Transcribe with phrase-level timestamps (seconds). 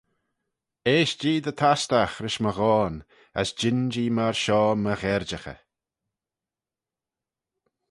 [0.91, 2.95] Eaisht-jee dy tastagh rish my ghoan,
[3.39, 5.61] as jean-jee myr shoh m'y gherjaghey.